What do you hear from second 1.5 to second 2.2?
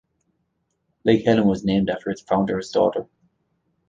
named after